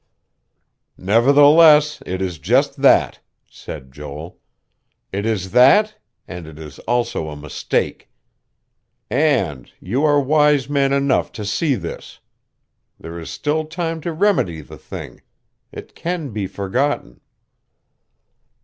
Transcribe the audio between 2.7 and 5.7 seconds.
that," said Joel. "It is